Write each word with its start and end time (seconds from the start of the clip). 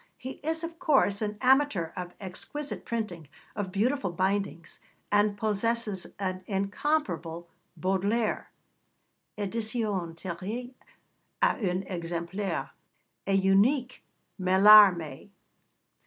He 0.17 0.39
is, 0.43 0.63
of 0.63 0.79
course, 0.79 1.21
an 1.21 1.37
amateur 1.41 1.91
of 1.95 2.15
exquisite 2.19 2.85
printing, 2.85 3.27
of 3.55 3.71
beautiful 3.71 4.11
bindings, 4.11 4.79
and 5.11 5.37
possesses 5.37 6.07
an 6.17 6.43
incomparable 6.47 7.47
Baudelaire 7.77 8.49
(édition 9.37 10.15
tirée 10.15 10.73
à 11.39 11.55
un 11.59 11.83
exemplaire), 11.83 12.71
a 13.27 13.33
unique 13.33 14.03
Mallarmé. 14.39 15.29